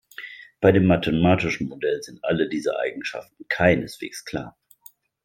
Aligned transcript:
Bei 0.61 0.71
dem 0.71 0.87
mathematischen 0.87 1.69
Modell 1.69 2.01
sind 2.01 2.23
alle 2.23 2.49
diese 2.49 2.75
Eigenschaften 2.75 3.45
keineswegs 3.49 4.25
klar. 4.25 4.57